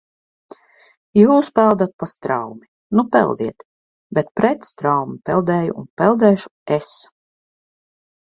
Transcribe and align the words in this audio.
Jūs 1.17 1.49
peldat 1.57 1.91
pa 2.03 2.07
straumi, 2.13 2.67
nu 2.99 3.03
peldiet, 3.17 3.65
bet 4.19 4.33
pret 4.41 4.67
straumi 4.69 5.21
peldēju 5.31 5.77
un 5.83 5.87
peldēšu 6.03 6.49
es. 6.79 6.89